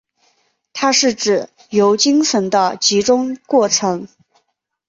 [0.73, 4.07] 它是指经由精神的集中过程。